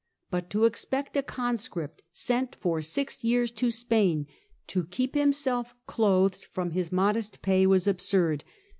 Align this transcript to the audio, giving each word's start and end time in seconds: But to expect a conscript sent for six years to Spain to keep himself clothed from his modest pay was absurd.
But 0.31 0.49
to 0.49 0.65
expect 0.65 1.15
a 1.15 1.21
conscript 1.21 2.01
sent 2.11 2.55
for 2.55 2.81
six 2.81 3.23
years 3.23 3.51
to 3.51 3.69
Spain 3.69 4.25
to 4.65 4.85
keep 4.85 5.13
himself 5.13 5.75
clothed 5.85 6.45
from 6.51 6.71
his 6.71 6.91
modest 6.91 7.43
pay 7.43 7.67
was 7.67 7.85
absurd. 7.85 8.43